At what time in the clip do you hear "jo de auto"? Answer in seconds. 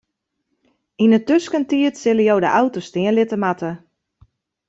2.29-2.79